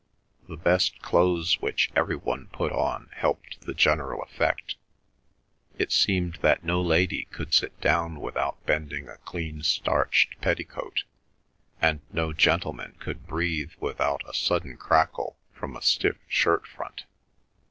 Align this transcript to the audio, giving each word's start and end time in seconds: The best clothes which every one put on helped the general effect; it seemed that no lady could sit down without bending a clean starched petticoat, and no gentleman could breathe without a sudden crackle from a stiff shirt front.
The 0.49 0.57
best 0.57 1.03
clothes 1.03 1.61
which 1.61 1.91
every 1.95 2.15
one 2.15 2.47
put 2.47 2.71
on 2.71 3.11
helped 3.13 3.61
the 3.67 3.73
general 3.75 4.23
effect; 4.23 4.73
it 5.77 5.91
seemed 5.91 6.39
that 6.41 6.63
no 6.63 6.81
lady 6.81 7.25
could 7.29 7.53
sit 7.53 7.79
down 7.81 8.19
without 8.19 8.65
bending 8.65 9.07
a 9.07 9.17
clean 9.17 9.61
starched 9.61 10.41
petticoat, 10.41 11.03
and 11.79 12.01
no 12.11 12.33
gentleman 12.33 12.95
could 12.99 13.27
breathe 13.27 13.73
without 13.79 14.27
a 14.27 14.33
sudden 14.33 14.75
crackle 14.75 15.37
from 15.53 15.75
a 15.75 15.83
stiff 15.83 16.17
shirt 16.27 16.65
front. 16.65 17.03